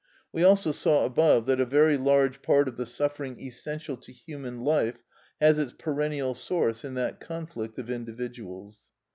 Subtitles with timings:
[0.31, 4.61] We also saw above that a very large part of the suffering essential to human
[4.61, 4.97] life
[5.39, 8.79] has its perennial source in that conflict of individuals.